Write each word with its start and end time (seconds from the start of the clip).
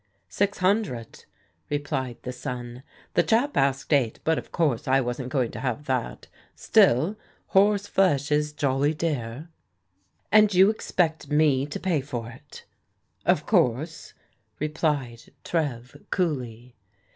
""Six 0.29 0.57
hundred," 0.57 1.25
replied 1.69 2.17
the 2.23 2.31
son. 2.33 2.81
"The 3.13 3.21
chap 3.21 3.55
asked 3.55 3.93
eight, 3.93 4.19
but, 4.23 4.39
of 4.39 4.51
course, 4.51 4.87
I 4.87 4.99
wasn't 4.99 5.29
going 5.29 5.51
to 5.51 5.59
have 5.59 5.85
that 5.85 6.25
Still, 6.55 7.17
horse 7.49 7.85
flesh 7.85 8.31
is 8.31 8.51
jolly 8.51 8.95
dear."" 8.95 9.49
And 10.31 10.51
you 10.55 10.71
expect 10.71 11.29
me 11.29 11.67
to 11.67 11.79
pay 11.79 12.01
for 12.01 12.31
it?" 12.31 12.65
"Of 13.27 13.45
course," 13.45 14.15
replied 14.57 15.21
Trev 15.43 15.95
coolly. 16.09 16.73